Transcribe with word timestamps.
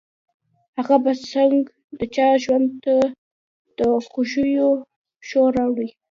هغه 0.77 0.95
به 1.03 1.11
څنګه 1.31 1.69
د 1.99 2.01
چا 2.15 2.27
ژوند 2.43 2.69
ته 2.83 2.95
د 3.77 3.79
خوښيو 4.09 4.71
شور 5.27 5.49
راوړي. 5.59 5.89